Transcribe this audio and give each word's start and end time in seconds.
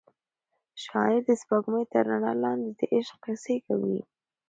شاعر 0.83 1.19
د 1.27 1.29
سپوږمۍ 1.41 1.85
تر 1.91 2.03
رڼا 2.09 2.33
لاندې 2.43 2.69
د 2.79 2.81
عشق 2.93 3.17
کیسې 3.23 3.55
کوي. 3.65 3.99